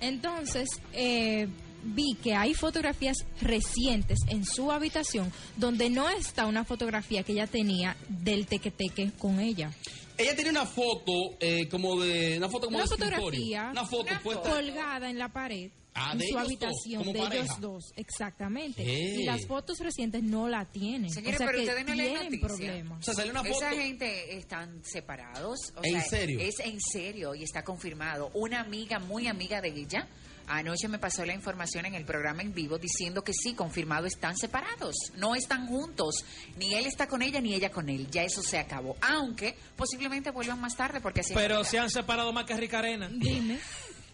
Entonces, 0.00 0.68
eh, 0.94 1.48
vi 1.82 2.14
que 2.22 2.34
hay 2.34 2.54
fotografías 2.54 3.16
recientes 3.40 4.18
en 4.28 4.44
su 4.44 4.70
habitación 4.72 5.32
donde 5.56 5.90
no 5.90 6.08
está 6.08 6.46
una 6.46 6.64
fotografía 6.64 7.22
que 7.22 7.32
ella 7.32 7.46
tenía 7.46 7.96
del 8.08 8.46
teque-teque 8.46 9.12
con 9.18 9.40
ella. 9.40 9.70
Ella 10.16 10.34
tiene 10.34 10.50
una 10.50 10.66
foto 10.66 11.12
eh, 11.38 11.68
como 11.68 12.00
de 12.00 12.38
una 12.38 12.48
foto 12.48 12.66
como 12.66 12.78
Una 12.78 12.84
de 12.86 12.90
fotografía 12.90 13.68
Una 13.70 13.84
foto 13.86 14.10
Una 14.10 14.20
puesta. 14.20 14.50
colgada 14.50 15.08
en 15.10 15.18
la 15.18 15.28
pared. 15.32 15.70
Ah, 16.00 16.10
en 16.12 16.18
de 16.18 16.26
su 16.28 16.34
dos, 16.34 16.42
habitación, 16.44 17.02
de 17.12 17.18
pareja. 17.18 17.44
ellos 17.44 17.60
dos, 17.60 17.84
exactamente. 17.96 18.84
¿Qué? 18.84 19.14
Y 19.20 19.24
las 19.24 19.46
fotos 19.46 19.78
recientes 19.80 20.22
no 20.22 20.48
la 20.48 20.64
tienen. 20.64 21.10
Señores, 21.10 21.34
o 21.36 21.38
sea 21.38 21.46
pero 21.46 21.58
que 21.58 21.64
ustedes 21.64 21.86
no 21.86 21.92
tienen 21.94 22.40
problemas. 22.40 22.98
O 23.00 23.02
sea, 23.02 23.14
salió 23.14 23.32
una 23.32 23.42
foto. 23.42 23.56
Esa 23.56 23.70
gente 23.72 24.36
están 24.36 24.80
separados. 24.84 25.58
o 25.76 25.80
¿En 25.84 25.92
sea, 25.94 26.02
serio? 26.04 26.38
Es 26.40 26.60
en 26.60 26.78
serio 26.80 27.34
y 27.34 27.42
está 27.42 27.64
confirmado. 27.64 28.30
Una 28.34 28.60
amiga, 28.60 28.98
muy 29.00 29.26
amiga 29.26 29.60
de 29.60 29.68
ella, 29.70 30.06
anoche 30.48 30.88
me 30.88 30.98
pasó 30.98 31.24
la 31.24 31.34
información 31.34 31.86
en 31.86 31.94
el 31.94 32.04
programa 32.04 32.42
en 32.42 32.54
vivo 32.54 32.78
diciendo 32.78 33.22
que 33.22 33.32
sí, 33.32 33.54
confirmado, 33.54 34.06
están 34.06 34.36
separados. 34.36 34.94
No 35.16 35.34
están 35.34 35.66
juntos. 35.66 36.24
Ni 36.56 36.74
él 36.74 36.86
está 36.86 37.06
con 37.06 37.22
ella 37.22 37.40
ni 37.40 37.54
ella 37.54 37.70
con 37.70 37.88
él. 37.88 38.08
Ya 38.10 38.22
eso 38.24 38.42
se 38.42 38.58
acabó. 38.58 38.96
Aunque 39.00 39.56
posiblemente 39.76 40.30
vuelvan 40.30 40.60
más 40.60 40.76
tarde 40.76 41.00
porque 41.00 41.20
así 41.20 41.34
Pero 41.34 41.64
se 41.64 41.78
han 41.78 41.90
separado 41.90 42.32
más 42.32 42.44
que 42.44 42.56
Rica 42.56 42.78
Arena. 42.78 43.08
Dime. 43.10 43.58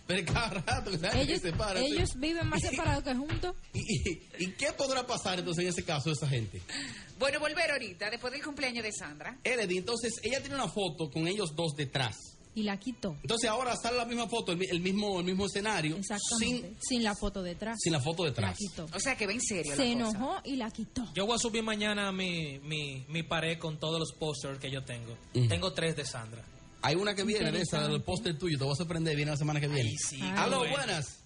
Pero 0.07 0.33
cada 0.33 0.51
rato 0.51 0.91
ellos, 1.15 1.41
separa, 1.41 1.81
ellos 1.81 2.11
viven 2.17 2.47
más 2.47 2.61
separados 2.71 3.03
que 3.03 3.15
juntos. 3.15 3.55
¿Y, 3.73 4.11
y, 4.11 4.23
y 4.39 4.53
qué 4.53 4.71
podrá 4.73 5.07
pasar 5.07 5.39
entonces 5.39 5.65
en 5.65 5.71
ese 5.71 5.83
caso 5.83 6.11
de 6.11 6.13
esa 6.13 6.29
gente? 6.29 6.61
Bueno, 7.19 7.41
volver 7.41 7.71
ahorita, 7.71 8.11
después 8.11 8.33
del 8.33 8.43
cumpleaños 8.43 8.85
de 8.85 8.93
Sandra. 8.93 9.39
Elodie, 9.43 9.79
entonces 9.79 10.21
ella 10.23 10.41
tiene 10.41 10.57
una 10.57 10.69
foto 10.69 11.11
con 11.11 11.27
ellos 11.27 11.55
dos 11.57 11.75
detrás. 11.75 12.34
Y 12.57 12.63
la 12.63 12.79
quitó. 12.79 13.17
Entonces 13.23 13.51
ahora 13.51 13.75
sale 13.77 13.97
la 13.97 14.05
misma 14.05 14.29
foto, 14.29 14.53
el, 14.53 14.63
el 14.71 14.81
mismo, 14.81 15.19
el 15.19 15.27
mismo 15.27 15.47
escenario, 15.47 15.97
Exactamente. 15.97 16.69
sin, 16.69 16.77
Sin, 16.81 17.03
la 17.05 17.15
foto 17.17 17.43
detrás. 17.43 17.77
sin 17.81 17.93
la 17.93 18.01
foto 18.01 18.23
La 18.23 18.31
detrás. 18.31 18.57
quitó. 18.57 18.87
O 18.95 19.01
sea 19.01 19.17
que 19.17 19.27
ve 19.27 19.33
en 19.35 19.41
serio 19.41 19.75
Se 19.75 19.89
la 19.95 20.05
cosa. 20.05 20.17
enojó 20.19 20.41
y 20.45 20.57
la 20.57 20.71
quitó. 20.71 21.03
Yo 21.15 21.27
voy 21.27 21.35
a 21.35 21.39
subir 21.39 21.63
mañana 21.65 22.13
mi, 22.13 22.61
mi, 22.61 23.05
mi 23.09 23.23
pared 23.25 23.59
con 23.59 23.79
todos 23.81 23.99
los 23.99 24.13
posters 24.13 24.59
que 24.61 24.71
yo 24.71 24.85
tengo. 24.85 25.17
Tengo 25.33 25.73
tres 25.73 25.97
de 25.97 26.05
Sandra. 26.05 26.45
Hay 26.83 26.95
una 26.97 27.15
que 27.15 27.25
viene 27.25 27.51
de 27.51 27.63
esa, 27.63 27.89
del 27.89 28.03
póster 28.03 28.39
tuyo, 28.39 28.57
te 28.59 28.65
vas 28.65 28.75
a 28.75 28.77
sorprender, 28.77 29.17
viene 29.17 29.31
la 29.33 29.37
semana 29.37 29.59
que 29.61 29.67
viene. 29.69 29.89
Ay, 29.91 29.97
sí, 29.97 30.19
Ay. 30.23 30.33
Aló, 30.37 30.59
bueno. 30.59 30.77
buenas. 30.77 31.19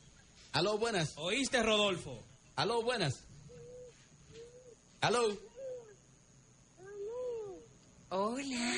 Aló, 0.52 0.78
buenas. 0.78 1.12
¿Oíste, 1.16 1.62
Rodolfo? 1.62 2.22
Aló, 2.56 2.82
buenas. 2.82 3.20
Aló. 5.02 5.20
Hola. 8.10 8.74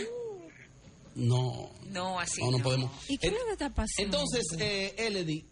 No. 1.15 1.71
No, 1.91 2.19
así 2.21 2.41
No, 2.41 2.51
no 2.53 2.59
podemos. 2.63 2.91
¿Y 3.09 3.19
qué 3.19 3.29
En- 3.29 3.35
le 3.35 3.53
está 3.53 3.69
pasando? 3.71 4.03
Entonces, 4.05 4.43
eh, 4.59 5.45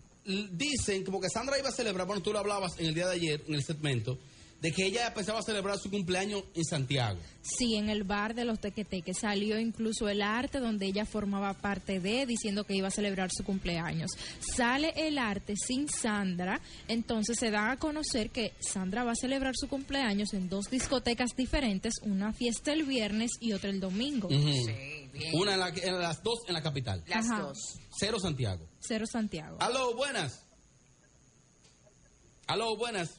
dicen 0.52 1.04
como 1.04 1.20
que 1.20 1.28
Sandra 1.28 1.58
iba 1.58 1.68
a 1.68 1.72
celebrar, 1.72 2.06
bueno, 2.06 2.22
tú 2.22 2.32
lo 2.32 2.38
hablabas 2.38 2.78
en 2.78 2.86
el 2.86 2.94
día 2.94 3.06
de 3.08 3.14
ayer, 3.14 3.44
en 3.48 3.54
el 3.54 3.62
segmento, 3.64 4.18
de 4.60 4.72
que 4.72 4.84
ella 4.86 5.14
pensaba 5.14 5.40
celebrar 5.40 5.78
su 5.78 5.88
cumpleaños 5.88 6.42
en 6.54 6.64
Santiago. 6.64 7.18
Sí, 7.42 7.76
en 7.76 7.88
el 7.88 8.02
bar 8.02 8.34
de 8.34 8.44
los 8.44 8.58
tequeteques 8.60 9.18
salió 9.20 9.56
incluso 9.58 10.08
el 10.08 10.20
arte 10.20 10.58
donde 10.58 10.86
ella 10.86 11.06
formaba 11.06 11.54
parte 11.54 12.00
de, 12.00 12.26
diciendo 12.26 12.64
que 12.64 12.74
iba 12.74 12.88
a 12.88 12.90
celebrar 12.90 13.30
su 13.32 13.44
cumpleaños. 13.44 14.10
Sale 14.40 14.92
el 14.96 15.16
arte 15.16 15.54
sin 15.56 15.88
Sandra, 15.88 16.60
entonces 16.88 17.38
se 17.38 17.52
da 17.52 17.70
a 17.70 17.76
conocer 17.76 18.30
que 18.30 18.52
Sandra 18.58 19.04
va 19.04 19.12
a 19.12 19.16
celebrar 19.16 19.54
su 19.56 19.68
cumpleaños 19.68 20.34
en 20.34 20.48
dos 20.48 20.66
discotecas 20.70 21.30
diferentes, 21.36 21.94
una 22.02 22.32
fiesta 22.32 22.72
el 22.72 22.82
viernes 22.82 23.30
y 23.40 23.52
otra 23.52 23.70
el 23.70 23.78
domingo. 23.78 24.28
Sí, 24.28 25.07
bien. 25.18 25.34
Una 25.34 25.54
en, 25.54 25.60
la, 25.60 25.68
en 25.68 25.98
las 26.00 26.22
dos 26.22 26.38
en 26.46 26.54
la 26.54 26.62
capital. 26.62 27.02
Las 27.06 27.26
Ajá. 27.30 27.42
dos. 27.42 27.58
Cero 27.98 28.18
Santiago. 28.20 28.66
Cero 28.80 29.04
Santiago. 29.06 29.56
Aló, 29.60 29.94
buenas. 29.94 30.42
Aló, 32.46 32.76
buenas. 32.76 33.10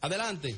Adelante. 0.00 0.56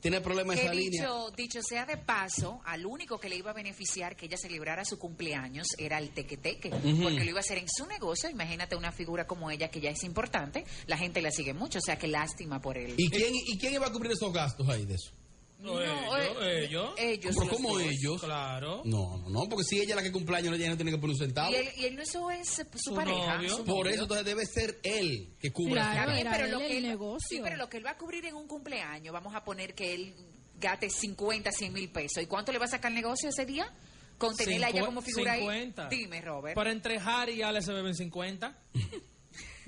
Tiene 0.00 0.22
problema 0.22 0.54
Que 0.54 0.62
esa 0.62 0.72
línea. 0.72 1.02
dicho, 1.02 1.30
dicho 1.36 1.60
sea 1.62 1.84
de 1.84 1.98
paso, 1.98 2.62
al 2.64 2.86
único 2.86 3.18
que 3.20 3.28
le 3.28 3.36
iba 3.36 3.50
a 3.50 3.54
beneficiar 3.54 4.16
que 4.16 4.24
ella 4.26 4.38
celebrara 4.38 4.82
su 4.86 4.98
cumpleaños 4.98 5.66
era 5.76 5.98
el 5.98 6.14
tequeteque, 6.14 6.68
Ujú. 6.70 7.02
porque 7.02 7.22
lo 7.22 7.30
iba 7.30 7.38
a 7.38 7.40
hacer 7.40 7.58
en 7.58 7.68
su 7.68 7.84
negocio. 7.86 8.30
Imagínate 8.30 8.76
una 8.76 8.92
figura 8.92 9.26
como 9.26 9.50
ella 9.50 9.70
que 9.70 9.78
ya 9.78 9.90
es 9.90 10.02
importante, 10.02 10.64
la 10.86 10.96
gente 10.96 11.20
la 11.20 11.30
sigue 11.30 11.52
mucho, 11.52 11.80
o 11.80 11.82
sea 11.82 11.98
que 11.98 12.08
lástima 12.08 12.62
por 12.62 12.78
él. 12.78 12.94
¿Y 12.96 13.10
quién, 13.10 13.34
¿Y 13.34 13.58
quién 13.58 13.74
iba 13.74 13.88
a 13.88 13.92
cubrir 13.92 14.12
esos 14.12 14.32
gastos 14.32 14.66
ahí 14.70 14.86
de 14.86 14.94
eso? 14.94 15.10
No, 15.60 15.80
ellos, 15.80 16.36
eh, 16.42 16.64
ellos. 16.66 16.90
ellos 16.96 17.36
¿Pero 17.38 17.50
cómo 17.52 17.78
dos. 17.78 17.82
ellos? 17.82 18.20
Claro. 18.22 18.82
No, 18.84 19.18
no, 19.18 19.28
no, 19.28 19.48
porque 19.48 19.64
si 19.64 19.76
ella 19.80 19.90
es 19.90 19.96
la 19.96 20.02
que 20.02 20.10
cumpleaños, 20.12 20.54
ella 20.56 20.70
no 20.70 20.76
tiene 20.76 20.90
que 20.90 20.98
poner 20.98 21.14
un 21.14 21.18
centavo. 21.20 21.50
Y 21.50 21.54
él, 21.56 21.68
y 21.76 21.84
él 21.84 21.96
no 21.96 22.02
eso 22.02 22.30
es 22.30 22.48
su, 22.48 22.64
Su 22.78 22.94
pareja. 22.94 23.36
novio. 23.36 23.56
su 23.56 23.64
Por 23.64 23.76
novio. 23.84 23.90
eso 23.92 24.02
entonces 24.02 24.24
debe 24.26 24.46
ser 24.46 24.78
él 24.82 25.34
que 25.38 25.52
cubra 25.52 25.92
Claro, 25.92 26.12
era 26.12 26.32
pero 26.32 26.46
lo 26.48 26.58
que 26.60 26.66
el 26.78 26.84
él- 26.84 26.90
negocio. 26.90 27.26
Sí, 27.28 27.40
pero 27.42 27.56
lo 27.56 27.68
que 27.68 27.76
él 27.76 27.86
va 27.86 27.90
a 27.90 27.98
cubrir 27.98 28.24
en 28.26 28.34
un 28.34 28.46
cumpleaños, 28.46 29.12
vamos 29.12 29.34
a 29.34 29.44
poner 29.44 29.74
que 29.74 29.94
él 29.94 30.14
gate 30.58 30.88
50, 30.90 31.52
100 31.52 31.72
mil 31.72 31.90
pesos. 31.90 32.22
¿Y 32.22 32.26
cuánto 32.26 32.52
le 32.52 32.58
va 32.58 32.64
a 32.64 32.68
sacar 32.68 32.90
el 32.90 32.96
negocio 32.96 33.28
ese 33.28 33.44
día? 33.46 33.70
Con 34.18 34.36
tenerla 34.36 34.66
a 34.66 34.70
ella 34.70 34.82
Cincu- 34.82 34.86
como 34.86 35.00
figura 35.02 35.36
50. 35.36 35.88
ahí. 35.88 35.96
Dime, 35.98 36.20
Robert. 36.20 36.54
Pero 36.54 36.70
entre 36.70 36.98
Harry 36.98 37.34
y 37.34 37.42
Ale 37.42 37.62
se 37.62 37.72
beben 37.72 37.94
50. 37.94 38.58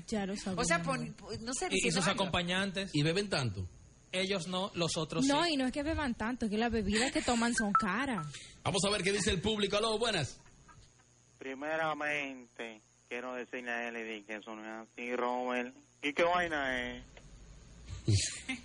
Ya 0.09 0.27
lo 0.27 0.37
sabía. 0.37 0.61
o 0.61 0.65
sea, 0.65 0.83
pon- 0.83 1.15
no 1.41 1.55
sé, 1.55 1.69
Y, 1.71 1.89
y 1.89 1.91
sus 1.91 2.07
algo. 2.07 2.23
acompañantes. 2.23 2.91
Y 2.93 3.03
beben 3.03 3.31
tanto. 3.31 3.67
Ellos 4.13 4.47
no, 4.47 4.71
los 4.75 4.97
otros 4.99 5.25
No, 5.25 5.43
sí. 5.45 5.55
y 5.55 5.57
no 5.57 5.67
es 5.67 5.73
que 5.73 5.83
beban 5.83 6.15
tanto, 6.15 6.45
es 6.45 6.51
que 6.51 6.59
las 6.59 6.71
bebidas 6.71 7.11
que 7.13 7.23
toman 7.23 7.55
son 7.55 7.73
caras. 7.73 8.27
Vamos 8.63 8.83
a 8.87 8.91
ver 8.91 9.03
qué 9.03 9.11
dice 9.13 9.31
el 9.31 9.41
público. 9.41 9.79
Aló, 9.79 9.99
buenas. 9.99 10.39
Primeramente, 11.39 12.81
quiero 13.09 13.35
decirle 13.35 13.71
a 13.73 13.89
él 13.89 14.25
que 14.27 14.37
eso 14.37 14.55
no 14.55 14.63
es 14.83 14.89
así, 14.89 15.17
Robert. 15.17 15.75
¿Y 16.03 16.13
qué 16.13 16.23
vaina 16.25 16.93
es? 16.97 17.03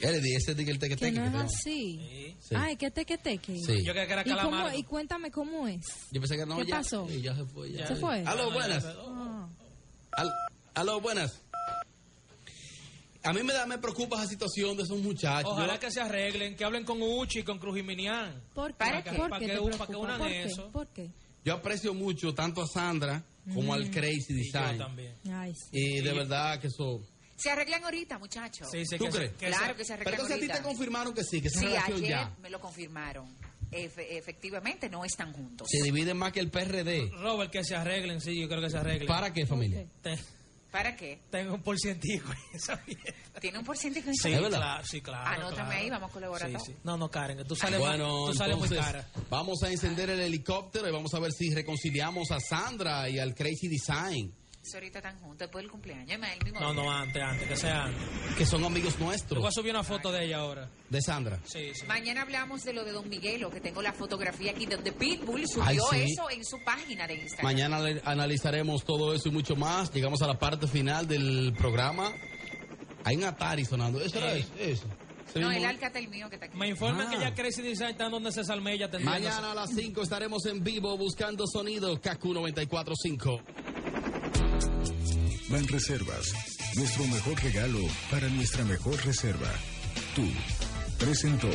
Elodie, 0.00 0.36
ese 0.36 0.52
es 0.52 0.58
el 0.58 0.78
teque 0.78 0.96
Que 0.96 0.96
teque 0.96 1.12
no 1.18 1.22
que 1.22 1.26
es 1.26 1.32
te 1.32 1.38
llama. 1.38 1.44
así. 1.44 1.98
Sí. 1.98 2.36
Sí. 2.40 2.54
Ay, 2.56 2.76
¿qué 2.76 2.90
teque-teque? 2.90 3.56
Sí. 3.58 3.82
Yo 3.84 3.92
creía 3.92 4.06
que 4.06 4.12
era 4.12 4.22
¿Y, 4.26 4.30
cómo- 4.42 4.72
y 4.74 4.82
cuéntame 4.82 5.30
cómo 5.30 5.66
es. 5.66 5.80
Yo 6.12 6.20
pensé 6.20 6.36
que 6.36 6.44
no, 6.46 6.56
¿Qué 6.58 6.66
ya. 6.66 6.76
pasó? 6.76 7.08
Ya 7.08 7.34
se 7.34 7.44
fue. 7.46 7.72
Ya. 7.72 7.86
¿Se 7.86 7.96
fue? 7.96 8.22
Aló, 8.26 8.50
buenas. 8.52 8.84
Ah. 8.84 9.48
Al- 10.12 10.32
aló, 10.74 11.00
buenas. 11.00 11.40
A 13.26 13.32
mí 13.32 13.42
me 13.42 13.52
da, 13.52 13.66
me 13.66 13.78
preocupa 13.78 14.16
esa 14.16 14.26
situación 14.28 14.76
de 14.76 14.82
esos 14.84 14.98
muchachos. 14.98 15.50
Ojalá 15.52 15.74
Yo- 15.74 15.80
que 15.80 15.90
se 15.90 16.00
arreglen, 16.00 16.56
que 16.56 16.64
hablen 16.64 16.84
con 16.84 17.00
Uchi 17.02 17.40
y 17.40 17.42
con 17.42 17.58
Crujiminian. 17.58 18.42
¿Por 18.54 18.72
qué? 18.72 18.76
¿Para 18.78 18.94
¿Por 19.02 19.04
qué? 19.04 19.10
qué 19.10 19.16
Para 19.16 19.38
te 19.38 19.46
que- 19.46 19.76
para 19.76 19.86
que 19.90 19.96
unan 19.96 20.18
¿Por 20.18 20.28
qué? 20.28 20.42
eso. 20.44 20.70
¿Por 20.72 20.86
qué? 20.88 21.10
Yo 21.44 21.54
aprecio 21.54 21.94
mucho 21.94 22.34
tanto 22.34 22.62
a 22.62 22.66
Sandra 22.66 23.22
como 23.54 23.72
al 23.74 23.90
Crazy 23.90 24.26
Y 24.32 24.36
yo 24.52 24.58
Design. 24.60 24.78
también. 24.78 25.14
Ay, 25.32 25.54
sí. 25.54 25.68
Y 25.72 26.00
de 26.00 26.12
verdad 26.12 26.58
que 26.60 26.66
eso. 26.68 27.00
Se 27.36 27.50
arreglan 27.50 27.84
ahorita, 27.84 28.18
muchachos. 28.18 28.68
Sí, 28.72 28.84
sí, 28.86 28.96
¿Tú 28.96 29.04
que 29.06 29.12
se- 29.12 29.18
crees? 29.18 29.32
que 29.34 29.46
claro 29.48 29.66
se- 29.72 29.76
que 29.76 29.84
se 29.84 29.92
Pero 29.98 30.08
arreglan 30.08 30.20
entonces 30.32 30.50
a 30.50 30.52
ti 30.54 30.58
te 30.58 30.64
confirmaron 30.66 31.14
que 31.14 31.22
sí, 31.22 31.40
que 31.42 31.48
esa 31.48 31.60
Sí, 31.60 31.66
ayer 31.66 32.00
ya. 32.08 32.34
me 32.40 32.48
lo 32.50 32.58
confirmaron. 32.60 33.28
Efe- 33.70 34.06
efectivamente, 34.16 34.88
no 34.88 35.04
están 35.04 35.32
juntos. 35.32 35.68
Se 35.70 35.82
dividen 35.82 36.16
más 36.16 36.32
que 36.32 36.40
el 36.40 36.50
PRD. 36.50 37.10
Robert, 37.20 37.50
que 37.52 37.62
se 37.64 37.74
arreglen, 37.76 38.20
sí, 38.20 38.40
yo 38.40 38.48
creo 38.48 38.60
que 38.62 38.70
se 38.70 38.78
arreglen. 38.78 39.06
¿Para 39.06 39.32
qué, 39.32 39.44
familia? 39.44 39.80
Ok. 39.82 40.18
¿Para 40.76 40.94
qué? 40.96 41.20
tengo 41.30 41.54
un 41.54 41.62
porcientico 41.62 42.30
en 42.32 42.56
esa 42.56 42.80
mierda. 42.86 43.14
¿Tiene 43.40 43.58
un 43.58 43.64
porcentaje? 43.64 44.12
Sí, 44.14 44.32
¿Es 44.32 44.40
verdad? 44.42 44.58
claro, 44.58 44.84
sí, 44.86 45.00
claro. 45.00 45.26
Anótame 45.28 45.54
claro. 45.56 45.70
ahí, 45.72 45.90
vamos 45.90 46.10
a 46.10 46.12
colaborar 46.12 46.50
Sí, 46.50 46.56
sí. 46.66 46.76
No, 46.84 46.96
no, 46.96 47.10
Karen, 47.10 47.38
que 47.38 47.44
tú 47.44 47.56
sales, 47.56 47.78
Bueno, 47.80 48.08
muy, 48.08 48.32
tú 48.32 48.38
sales 48.38 48.56
muy 48.56 48.68
entonces 48.68 48.86
cara. 48.92 49.08
vamos 49.30 49.62
a 49.62 49.70
encender 49.70 50.10
el 50.10 50.20
helicóptero 50.20 50.88
y 50.88 50.92
vamos 50.92 51.12
a 51.14 51.18
ver 51.18 51.32
si 51.32 51.54
reconciliamos 51.54 52.30
a 52.30 52.40
Sandra 52.40 53.08
y 53.08 53.18
al 53.18 53.34
Crazy 53.34 53.68
Design, 53.68 54.34
Ahorita 54.74 54.98
están 54.98 55.18
juntos, 55.20 55.38
después 55.38 55.62
del 55.62 55.70
cumpleaños, 55.70 56.20
No, 56.60 56.74
no, 56.74 56.90
antes, 56.90 57.22
antes, 57.22 57.48
que 57.48 57.56
sea 57.56 57.84
antes. 57.84 58.02
Que 58.36 58.46
son 58.46 58.64
amigos 58.64 58.98
nuestros. 58.98 59.40
Voy 59.40 59.48
a 59.48 59.52
subir 59.52 59.70
una 59.70 59.84
foto 59.84 60.10
de 60.10 60.24
ella 60.24 60.38
ahora. 60.38 60.68
¿De 60.90 61.00
Sandra? 61.00 61.38
Sí, 61.44 61.72
sí. 61.74 61.86
Mañana 61.86 62.22
hablamos 62.22 62.64
de 62.64 62.72
lo 62.72 62.84
de 62.84 62.92
Don 62.92 63.08
Miguelo, 63.08 63.50
que 63.50 63.60
tengo 63.60 63.80
la 63.82 63.92
fotografía 63.92 64.50
aquí, 64.52 64.66
donde 64.66 64.92
Pitbull 64.92 65.46
subió 65.46 65.64
Ay, 65.92 66.06
sí. 66.06 66.12
eso 66.12 66.30
en 66.30 66.44
su 66.44 66.62
página 66.64 67.06
de 67.06 67.14
Instagram. 67.14 67.44
Mañana 67.44 67.80
le 67.80 68.02
analizaremos 68.04 68.84
todo 68.84 69.14
eso 69.14 69.28
y 69.28 69.32
mucho 69.32 69.56
más. 69.56 69.92
Llegamos 69.92 70.20
a 70.22 70.26
la 70.26 70.38
parte 70.38 70.66
final 70.66 71.06
del 71.06 71.54
programa. 71.56 72.12
Hay 73.04 73.16
un 73.16 73.24
Atari 73.24 73.64
sonando. 73.64 74.00
Eso 74.00 74.18
era 74.18 74.34
eso. 74.34 74.52
eso. 74.58 74.88
No, 75.34 75.50
el 75.50 75.64
Alcatel 75.64 76.08
mío 76.08 76.28
que 76.28 76.36
está 76.36 76.46
aquí. 76.46 76.56
Me 76.56 76.68
informan 76.68 77.06
ah. 77.08 77.10
que 77.10 77.18
ya 77.18 77.28
ah. 77.28 77.34
Crazy 77.34 77.62
Design 77.62 77.90
está 77.90 78.08
donde 78.08 78.32
se 78.32 78.40
Almeida. 78.50 78.88
Mañana 79.00 79.52
a 79.52 79.54
las 79.54 79.70
5 79.74 80.02
estaremos 80.02 80.46
en 80.46 80.62
vivo 80.62 80.96
buscando 80.96 81.46
sonido 81.46 82.00
KQ945. 82.00 83.42
Banreservas, 85.48 86.32
nuestro 86.76 87.06
mejor 87.06 87.42
regalo 87.42 87.78
para 88.10 88.28
nuestra 88.28 88.64
mejor 88.64 88.96
reserva. 89.04 89.50
Tú 90.14 90.26
presentó 90.98 91.50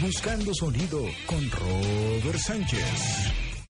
Buscando 0.00 0.54
Sonido 0.54 1.04
con 1.26 1.50
Robert 1.50 2.38
Sánchez. 2.38 3.37